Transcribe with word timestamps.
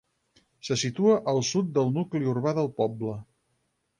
Se 0.67 0.77
situa 0.83 1.17
al 1.33 1.41
sud 1.51 1.69
del 1.77 1.93
nucli 1.99 2.31
urbà 2.33 2.57
del 2.61 2.73
poble. 2.83 3.13